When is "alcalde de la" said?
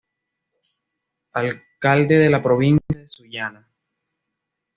1.33-2.41